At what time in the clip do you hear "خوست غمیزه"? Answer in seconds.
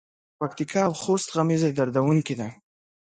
1.01-1.69